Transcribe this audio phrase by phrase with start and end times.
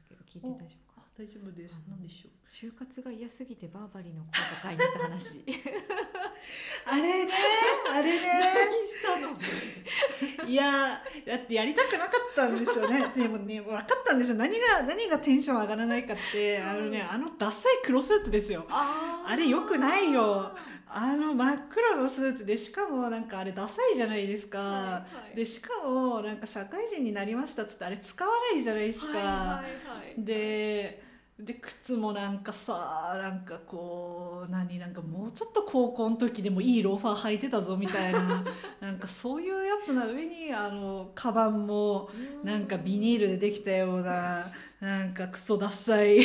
[0.00, 1.74] ですけど聞いて大丈夫か大丈夫です。
[1.88, 2.32] 何でしょう？
[2.48, 5.44] 就活が嫌すぎてバーバリーのコート買いに行った話。
[6.86, 7.32] あれね
[7.92, 8.26] あれね。
[8.72, 10.48] 何したの？
[10.48, 13.08] いやだってやりたくなかったんですよね。
[13.14, 14.36] でもね分かったんですよ。
[14.36, 16.58] 何が何がテンション上がらないかって。
[16.58, 18.66] あのねあのダッサい黒スーツですよ。
[18.70, 20.56] あれよくないよ
[20.92, 25.36] あの真っ黒のスーツでしかもなんかあれダサいじゃないですか、はいはい。
[25.36, 29.62] でしかもなんか社会人になりましたっつってあれ使わないじゃないですか、は
[30.18, 38.44] いでで靴もなんかさなんかこう何なんかもうちょっと高校の時でもいいローファー履いてたぞみたいな
[38.78, 42.10] なんかそういうやつな上にあのカバンも
[42.42, 42.46] うん。
[42.46, 46.20] なんかビニールでできたようななんかクソダッサい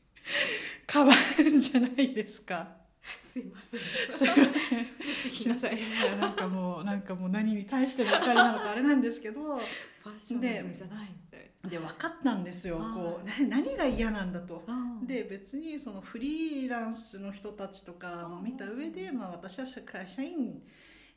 [0.86, 2.79] カバンじゃないですか。
[3.22, 3.80] すいません。
[3.80, 4.52] すいません。
[5.32, 5.78] すいません。
[5.78, 12.78] いやなんかもうなんかもう何に対しての怒りなのかあれなんですけど、ファッショナルじゃないみたいで分かったんですよ。
[12.78, 14.64] はいこうな何が嫌なんだと。
[14.66, 20.62] なで別にそのフリーランスの人たちとかも見た上で、まあ、私は会社員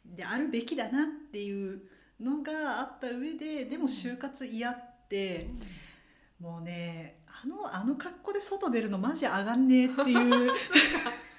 [0.05, 1.81] であるべきだなっていう
[2.19, 5.49] のがあった上ででも就活嫌って
[6.39, 10.51] もうねあのあの格好で外出るのマジ上がんねえっていう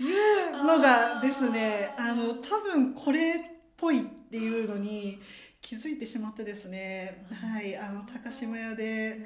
[0.00, 3.34] いうのがですねあの多分これっ
[3.76, 5.20] ぽいっていうのに
[5.60, 9.20] 気づいてしまってですねはいあの高島屋で。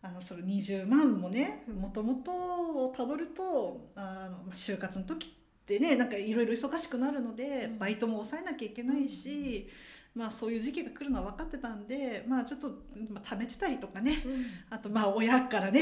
[0.00, 2.30] あのその20万もねうんもともと
[2.84, 5.30] をたどるとあのまあ就活の時っ
[5.66, 9.68] てねなんかいろいろ忙しくなるので、うんバイトも抑えなきゃいけないし、
[10.18, 12.68] まあ、そういう時期が来るのは分かってたんで、まあ、ちょっと、
[13.08, 14.20] まあ、貯めてたりとかね。
[14.26, 14.46] うん。
[14.68, 15.80] あとまあ親からね。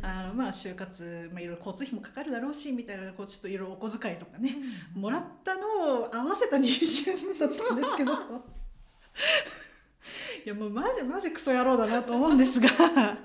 [0.00, 0.04] うん。
[0.04, 4.56] あのまあ就活、まあ、いろいろ交通費もかかるだろうしみたいなこうちょっといろいろお小遣いとかね。
[4.92, 8.12] もらったのを合わせた20万だったんですけど。
[10.44, 12.68] いやもうマジマジクソ野郎だなと思うんですが。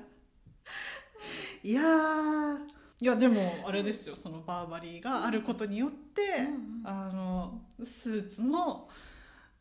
[1.63, 2.59] いやー。
[2.99, 4.15] いやでもあれですよ。
[4.15, 6.81] そのバーバリーがあることによって、うんうん。
[6.83, 8.87] あのスーツも。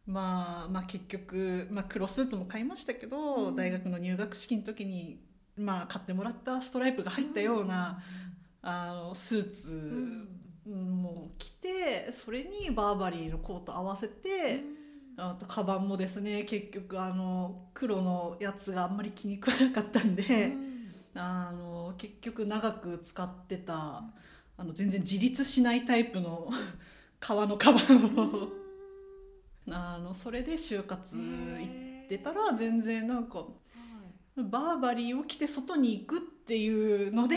[0.06, 3.56] まあ、まあ結局、まあ、黒スーツも買いましたけど、うん。
[3.56, 5.20] 大学の入学式の時に、
[5.56, 8.02] まあ、買ってもらったストライプが入ったような、
[8.62, 9.70] あのスーツ
[10.66, 14.62] うんも着てそれにバーバリーのコート合わせて、
[15.16, 20.52] あとカバンもですね結局あの黒のやつがあんまり気に食わなかったんで、
[21.14, 24.04] あの結局長く使ってた
[24.56, 26.50] あの全然自立しないタイプの
[27.18, 28.59] 革のカバンを
[29.68, 33.44] あのそれで就活行ってたら全然なんか
[34.36, 37.36] バーバリーを着て外に行くっていうので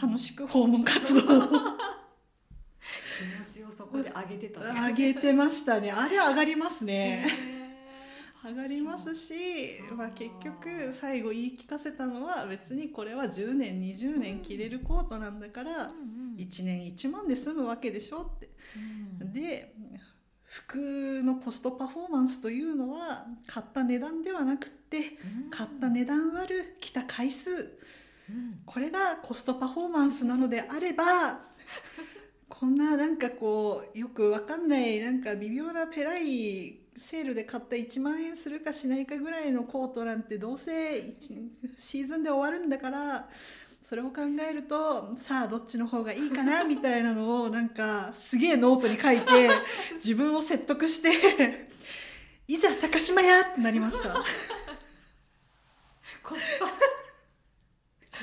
[0.00, 1.20] 楽しく訪問活動。
[1.20, 1.48] を
[3.20, 4.60] 気持ちをそこで上げてた。
[4.60, 5.92] 上げてましたね。
[5.92, 7.26] あれ上がりますね。
[8.42, 9.34] 上がりますし、
[9.94, 16.36] まあ、結局最後言い聞かせたのは別にこれは10年20年着れるコートなんだからうんうん。
[16.38, 18.48] 1年1万で済むわけでしょって。
[19.20, 19.32] うん。
[19.32, 19.74] で
[20.50, 25.16] 服のコストパフォーマンスというのは買った値段ではなくって
[25.48, 27.50] 買った値段割る着た回数。
[28.28, 28.60] うん。
[28.66, 31.04] これがコストパフォーマンスなのであれば
[32.48, 41.32] こんななんかこうよくわかんないなんか微妙なペライセールで買った1万円するかしないかぐらいのコートなんてどうせ一
[41.78, 43.28] シーズンで終わるんだから
[43.82, 49.50] それを考えるとさあどっちの方がいいかな みたいなのをなんかすげえノートに書いて
[49.96, 51.68] 自分を説得して
[52.46, 54.22] いざ高島屋ってなりました。
[56.22, 56.66] コスパ。
[56.66, 56.72] コ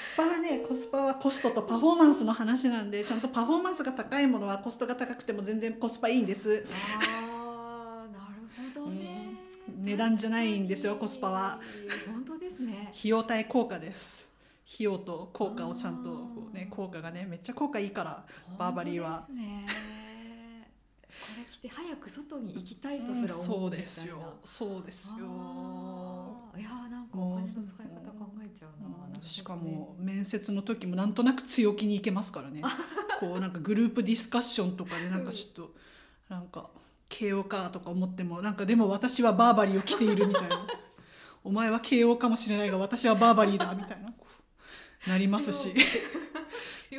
[0.01, 6.65] スパはねコスパはコストとパフォーマンスの話なんでちゃんとパフォーマンスが高いものはコストが高くても全然コスパいいんです。
[6.67, 9.33] あーなるほどね、
[9.79, 11.59] 値段じゃないんですよコスパは。
[12.13, 12.89] 本当ですね。
[12.97, 14.26] 費用対効果です
[14.73, 18.25] 費用と効果をちゃんとこうね効果がねめっちゃ効果いいから
[18.57, 19.23] バーバリーは。
[21.19, 24.33] これ着て早く外に行きたいとすらそ思うみたいな、うですよ。
[24.45, 25.25] そうですよ。
[26.57, 28.87] いやーなんかお金の使い方考えちゃうな。
[28.87, 29.25] なるほどね。
[29.25, 32.61] しかも面接の時もなんとなく強気にいけますからね。
[33.19, 35.73] こうなんかグループディスカッションとかでなんかちょっと
[36.29, 36.69] なんか
[37.09, 40.67] 慶応かとか思ってもなんかでも私はバーバリーを着ているみたいな。
[41.43, 44.13] お前は慶応かもしれないが私はバーバリーだみたいな
[45.07, 45.73] なりますし。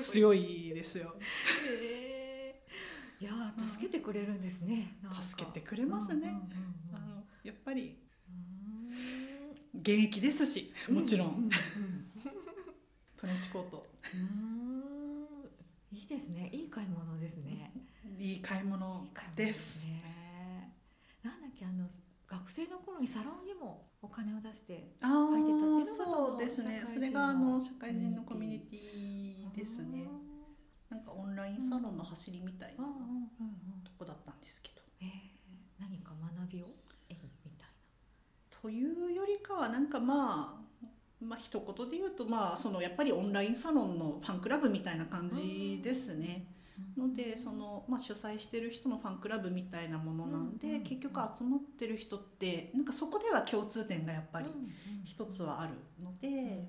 [0.01, 1.15] 強いですよ。
[1.67, 3.25] へー。
[3.25, 4.97] いやー助けてくれるんですね。
[5.21, 6.33] 助けてくれますね。
[6.93, 7.99] あのやっぱり
[9.75, 11.51] う現役ですしもちろうんうん
[13.17, 13.87] トレンチコート。
[15.91, 16.49] いいですね。
[16.53, 17.73] いい買い物ですね。
[18.19, 20.75] いい買い物いい買い物ですね。
[21.25, 21.89] なんだっけあの
[22.29, 26.85] 学生の頃にサロンにもお金を出してあ入ってたっていうのはそそうですね。
[26.87, 30.07] それがあの社会人のコミュニティですね。
[30.89, 32.85] なんかオンラインサロンの走りみたいな
[33.85, 34.83] とこだったんですけど。
[35.01, 35.39] えー
[35.81, 36.67] 何か学びを
[37.09, 37.69] 得るみたい
[38.61, 40.85] というよりかはなんかまあ
[41.25, 46.47] まあ一言で言うとまあそのやっぱりオンラインサロンのファンクラブみたいな感じですね。
[46.97, 54.47] なのでその、まあ、主催してる人のファンクラブみたいなものなんで、結局集まってる人ってなんかそこでは共通点がやっぱり
[55.05, 56.69] 一つはあるので、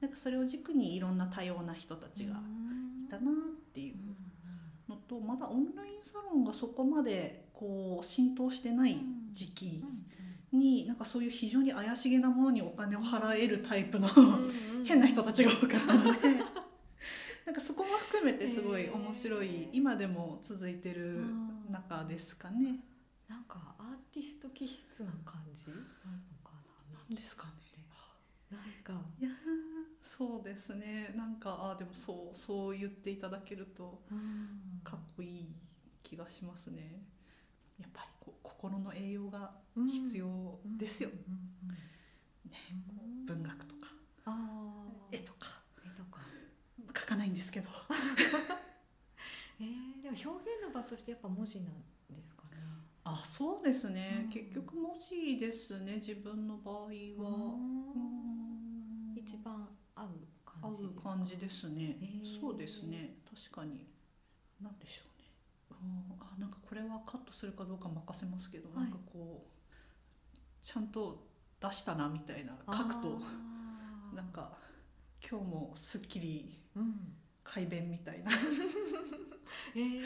[0.00, 2.34] なんかそれを軸にいろんな多様な人たちが
[3.06, 3.34] いたなっ
[3.74, 3.96] ていう
[4.88, 8.98] のとまだオンラインサロンがそこまでこう浸透してない
[9.32, 9.84] 時期
[10.52, 14.08] になんかそういう非常に怪しげなものにお金を払えるタイプの
[14.84, 16.18] 変な人たちが多かったので
[17.46, 21.22] なんかそこも含めてすごい面白い今でも続いてる
[21.70, 22.80] 中ですかね。
[23.28, 25.70] なんかアーティスト気質な感じ？
[25.70, 25.80] なの
[26.44, 26.50] か
[26.92, 26.98] な？
[26.98, 27.52] なんですかね。
[28.50, 29.32] なんかいやー。
[30.02, 31.14] そうですね。
[31.16, 34.80] なんかあでもそうそう言っていただけるとうん。
[34.82, 35.54] かっこいい
[36.02, 37.02] 気がしますね。
[37.78, 39.88] やっぱりこう心の栄養がうん。
[39.88, 41.14] 必要ですよ、ね。
[41.28, 41.76] うん
[43.26, 43.88] 文学とか
[44.24, 44.55] あー絵とか絵とか
[47.06, 47.68] 書かないんですけど。
[49.60, 51.72] えー、でも表現の場としてやっぱ文字なん
[52.10, 52.50] ですかね。
[53.04, 54.28] あそうですね、うん。
[54.28, 57.58] 結局文字ですね自分の場合は、う
[57.96, 59.14] ん。
[59.16, 60.08] 一番合う
[60.44, 62.40] 合感じですかう感じですね、へー。
[62.40, 63.18] そうですね。
[63.32, 63.86] 確かに。
[64.60, 65.28] 何でしょうね、
[65.70, 68.78] うん、あなんかこれはカットするかどうか任せますけど、はい。
[68.84, 71.24] なんかこうちゃんと
[71.60, 73.20] 出したなみたいな書くと。
[74.14, 74.56] なんか
[75.28, 76.94] 今日もすっきりうん。
[77.42, 78.30] 快便みたいな
[79.76, 80.02] えー、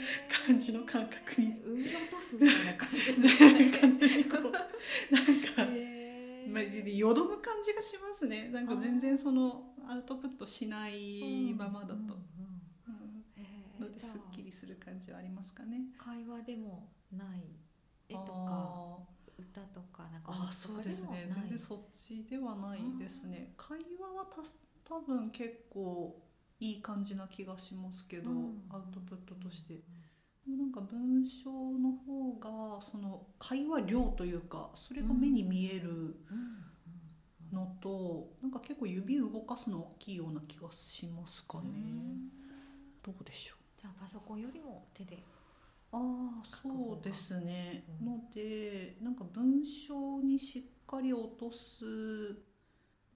[0.46, 6.52] 感じの感覚に産み落とすみたいな感じなんかねこうなんか、えー。
[6.52, 8.50] まあ、よどむ感じがしますね。
[8.50, 12.31] なんか全然そのアウトプットしないままだと、うん
[13.96, 15.78] すっきりする感じはありますかね。
[15.99, 17.43] 会話でもない
[18.08, 18.99] 絵とかあ
[19.38, 21.26] 歌とかなんかーあーそうですね。
[21.28, 23.52] 全然そっちではないですね。
[23.56, 24.43] 会話はた
[24.90, 26.20] 多分結構
[26.58, 28.64] いい感じな気がしますけど、うん。
[28.70, 29.81] アウトプットとして。
[30.46, 36.16] なんか文章の方がその会話量というかそれが目に見える
[37.52, 41.69] のと、なんか結構指動かすの大きいような気がしますかね。
[41.69, 42.31] うん。
[43.02, 43.81] どうでしょう。
[43.81, 45.22] じゃあパソコンよりも手で。
[45.93, 48.06] ああそうですね、うん。
[48.06, 51.84] のでなんか文章にしっかり落とす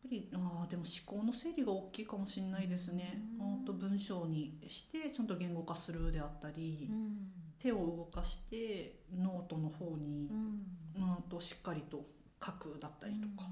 [0.04, 3.62] ぱりあーでも思考の整理が大きいかもしれないですね、うん。
[3.62, 7.30] あと文章にしてちゃんと言語化するであったり、ん。
[7.58, 10.66] 手を動かしてノートの方にう、ん。
[10.96, 12.04] うん、としっかりと
[12.44, 13.48] 書くだったりとか、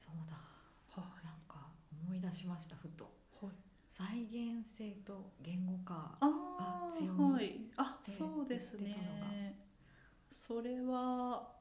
[0.00, 0.36] そうだ。
[0.88, 1.68] はなんか
[2.06, 3.04] 思い出しましたふと。
[3.42, 3.54] い、はい、
[3.90, 6.26] 再現性と言語化あ
[6.58, 7.60] ああ強みはい。
[7.76, 8.96] あそうですね。
[10.34, 11.55] それは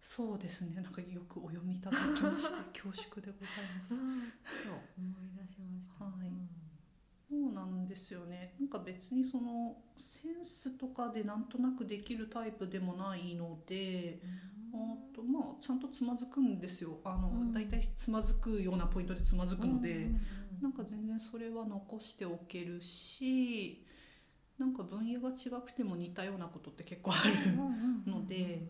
[0.00, 0.74] そうですね。
[0.74, 3.94] なんかよくお読みいただきまして恐縮でございます。
[3.94, 4.20] うん
[4.64, 6.04] そう思い出しました。
[6.04, 6.28] はい。
[6.28, 6.48] うん。
[7.28, 8.54] そうなんですよね。
[8.58, 14.22] なんか別にそのセンスとかでなんとなくできるタイプでもないので
[14.72, 17.00] あとまあちゃんとつまずくんですよ。
[17.04, 17.52] あの、うん。
[17.52, 20.20] だいたいつまずくようなポイントでつまずくので、うんうんうん
[20.60, 23.84] なんか全然それは残しておけるし
[24.58, 27.14] なんか分野が違くても似たようなことって結構あ
[28.06, 28.66] るので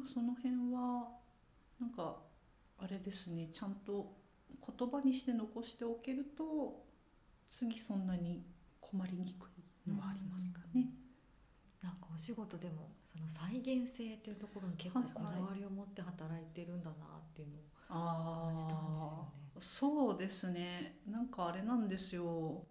[0.00, 1.08] なんかその辺は
[1.80, 2.16] なんか
[2.78, 4.16] あれですねちゃんと
[4.78, 6.84] 言葉にして残しておけると
[7.50, 8.44] 次そんなに
[8.80, 9.48] 困りにく
[9.86, 10.90] いのはありますかね。
[11.82, 19.50] なんかお仕事でもその再現性っていうところに結構こだわりを持って働いてるんだなっていうのをあ感じたんですよあね。
[19.60, 21.00] そうですね。
[21.06, 22.66] なんかあれなんですよ。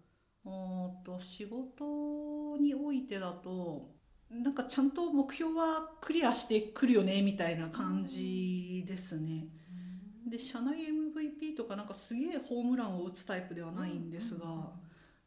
[1.04, 3.94] と仕事においてだと
[4.70, 9.48] ちゃんと目標はクリアしてくるよねみたいな感じですね。
[10.30, 14.46] で社内 MVP とかなんかすげえホームランを打つタイプではないんですが、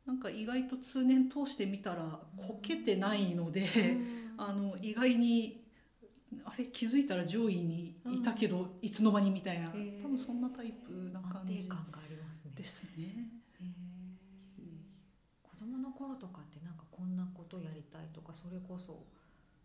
[0.06, 3.68] なんか意外と通年通してみたらこけてないので、
[4.38, 5.62] あの意外に
[6.46, 9.68] あれ気づいたら上位にいたけど、いつの間にみたいな、
[10.02, 12.52] 多分そんなタイプな安感じ定感がありますね。
[12.56, 13.28] ですね。
[15.44, 19.04] 子供の頃とかってなんかこんなことやりたいとかそれこそ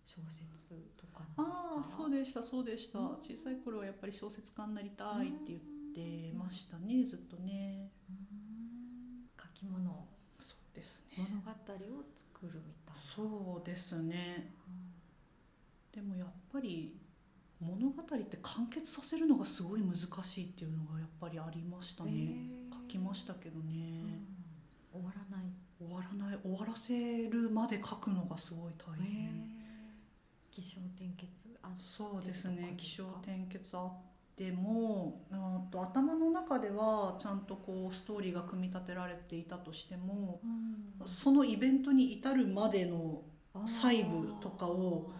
[0.09, 1.75] 小説とかなんですか？
[1.77, 3.07] ああそうでしたそうでした、うん。
[3.21, 5.61] 小さい頃はやっぱり小説家になりたいって言っ
[5.95, 7.91] てましたね、ずっとね。
[8.09, 9.29] うん。
[9.37, 10.09] 書き物。
[10.41, 11.27] そうですね。
[11.29, 13.03] 物語を作るみたいな。
[13.15, 14.55] そうですね。
[15.93, 16.97] でもやっぱり
[17.61, 22.37] 物語って完結させるのがすごい難しいっていうのがやっぱりありましたね、
[22.73, 23.75] 書きましたけどね、
[24.95, 25.03] うん。
[25.03, 25.47] 終わらない。
[25.79, 26.39] 終わらない。
[26.43, 29.58] 終わらせるまで書くのがすごい大へ変、ー
[30.59, 33.93] 気象転結あそうですね気象転結あっ
[34.35, 40.41] てもあと頭の中ではちゃんとこうストーリーが組み立てられていたとしても
[41.07, 43.23] そのイベントに至るまでの
[43.67, 45.13] 細部とかを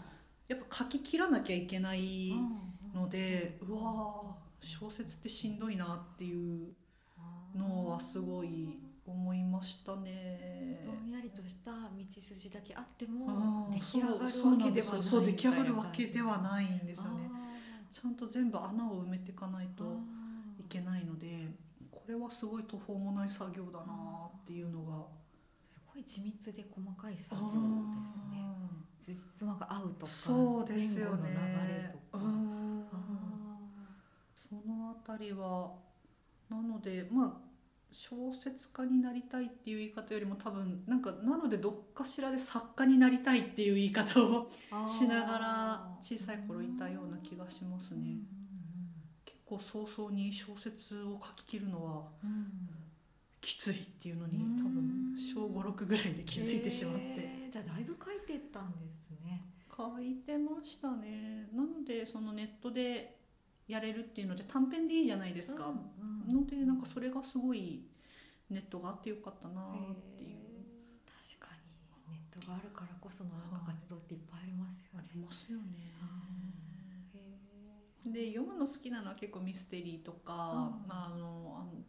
[0.49, 2.33] やっぱ書き切らなきゃいけない
[2.93, 6.75] のでうわー小説ってしんどいなっていう
[7.55, 10.85] のはすごい思いましたね。
[10.87, 11.79] ぼんやりとした道
[12.11, 17.31] 筋だけあっても出来上がるわけではないそう出来上がるわけではいないんですよね。
[17.91, 19.85] ちゃんと全部穴を埋めていかないと
[20.61, 21.49] いけないので
[21.91, 25.19] これはすごい途方もない作業だなっていうのが。
[25.65, 27.49] すごい緻密で細かい作業
[27.95, 28.41] ですね。
[28.41, 28.57] あ
[28.99, 31.29] つじつまが合うとーかそうですよね。
[31.29, 31.35] 流
[31.75, 32.25] れとか。
[34.35, 35.73] そのあたりは
[36.49, 37.48] なのでまあ
[37.91, 44.89] 小説家になりたいっていう言い方よりも多分なんかなのでどっかしらで作家になりたいっていう言い方をー。
[44.89, 48.19] しながら小さい頃いたような気がしますね。
[49.25, 52.05] 結構早々に小説を書き切るのは
[53.41, 57.49] きついっていうのにうん多分小56ぐらいで気づいてしまって。
[57.51, 59.43] じゃあだいぶ書いてったんですね。
[59.75, 61.49] 書いてましたね。
[61.55, 63.17] なのでそのネットで
[63.69, 65.73] やれるっていうので短編でいいじゃないですか、うん
[66.29, 66.35] うん。
[66.43, 67.87] のでなんかそれがすごい
[68.51, 70.39] ネットがあってよかったなっていう。
[71.39, 71.55] 確か
[72.09, 75.65] にネットがあるからこそのなんか活動っていっぱいありますよあねりますよね。
[78.07, 80.91] で読むの好きなのは結構ミステリーとか、うん。
[80.91, 81.83] あのあの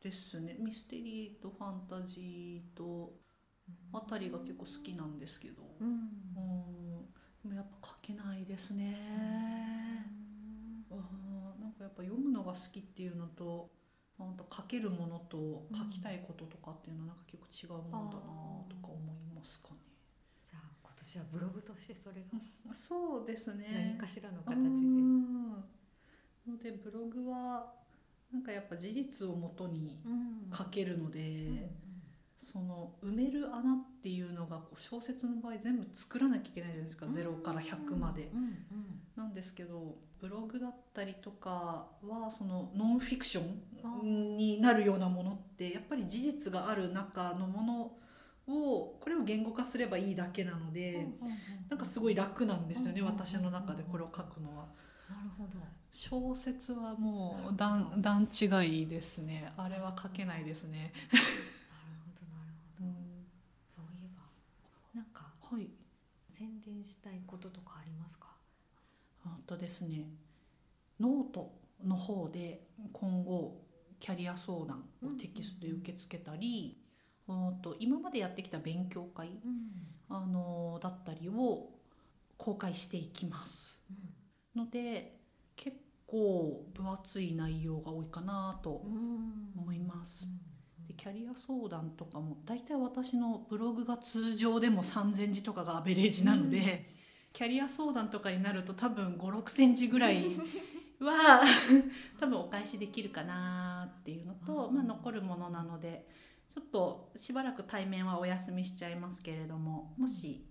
[0.00, 0.56] ですね。
[0.60, 3.12] ミステリーとファンタジーと
[3.92, 5.88] あたりが結構好きなんですけど、うん。
[5.88, 8.96] うん、でもやっぱ書けないですね、
[11.96, 13.70] ぱ読むのが好きっていうのと
[14.18, 18.22] あと書けるものと書きたいこととかっていうのはなんか結構違うものだな
[18.68, 19.76] とか思いますかね。
[20.42, 22.38] じゃあ今年はブログとしてそれが
[22.74, 23.92] そうですね。
[23.92, 24.60] 何かしらのう形で。
[24.60, 25.52] ん。
[26.46, 27.74] のでブログは
[28.32, 30.00] なんかやっぱ事実をもとに
[30.52, 31.70] 書けるので、
[32.38, 38.30] その埋める穴っていうのがこう小説の場合全部作らなきゃいけないじゃないですか、0から100まで。
[38.32, 38.56] うんうん
[39.16, 43.42] なんですけどブログだったりとかはそのノンフィクショ
[44.02, 51.08] ンになるようなものってやっぱり事実がある中のものをこれを言語化すればいいだけなので、
[51.68, 54.66] なんかすごい楽なんですよね、うん私の中でこれを書くのは。
[55.08, 55.58] なるほど。
[55.90, 59.52] 小説はもう段段違いですね。
[59.56, 60.92] あれは書けないですね。
[61.12, 61.24] なる
[62.04, 62.92] ほどなるほど
[63.66, 65.68] そういえばなんかはい
[66.84, 68.28] したいこととかありますか？
[69.24, 70.06] あとですね
[71.00, 71.52] ノート
[71.84, 73.60] の方で今後
[73.98, 76.78] キャリア相談をテキストで受け付けたり、
[77.28, 79.30] あと今までやってきた勉強会
[80.08, 81.70] あのだったりを
[82.36, 83.78] 公開していきます。
[84.54, 85.18] ので
[85.56, 88.82] 結構分厚い内容が多いかなと
[89.56, 90.24] 思います。
[90.24, 90.28] で
[90.96, 96.88] キャリア相談とかも大体私のブログが通常でも3,000字とかがアベレージなので、
[97.32, 100.24] キャリア相談とかになると多分56センチぐらい
[101.00, 101.42] は
[102.18, 104.74] 多分お返しできるかなっていうのと、うん。
[104.74, 106.06] まあ、残るものなので
[106.48, 110.46] ちょっとしばらく対面はお休みしちゃいますけれどももし、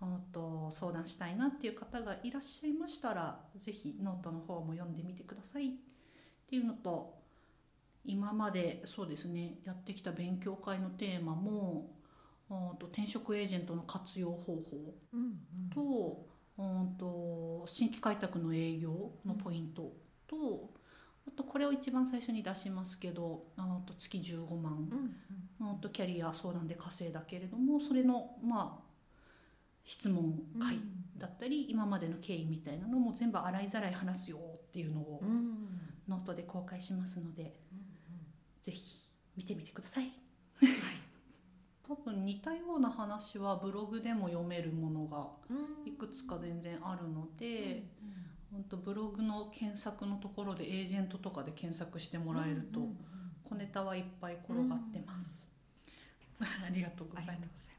[0.00, 5.70] あと相談したいなっていう方がいらっしゃいましたら是非ノートの方も読んでみてくださいっ
[6.46, 7.14] ていうのと
[8.06, 11.90] 今までそうですねやってきた勉強会のテーマも
[12.50, 14.62] あと転職エージェントの活用方法
[15.74, 16.26] と,、
[16.58, 19.92] うん、と新規開拓の営業のポイント
[20.28, 20.70] と、
[21.26, 24.88] あとこれを一番最初に出しますけどあと月15万、
[25.60, 28.86] うん、とキャリア相談で稼いだけれどもそれのまあ
[29.86, 30.80] 質問会
[31.16, 35.22] だったり、今までの経緯みたいなのも全部洗いざらい話すよっていうのを
[36.08, 37.54] ノートで公開しますので、
[38.66, 38.98] ぜひ
[39.36, 40.10] 見てみてください。
[41.86, 45.28] 多分似たような話はブログでも読めるものが
[45.84, 47.84] いくつか全然あるので、
[48.50, 52.80] 本当ブログの検索のところでエージェントとかで検索してもらえると、
[53.48, 55.46] 小ネタはいっぱい転がってます。
[56.42, 57.75] ありがとうございます。